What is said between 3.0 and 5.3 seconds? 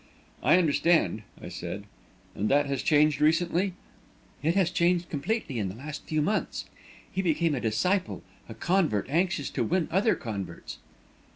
recently?" "It has changed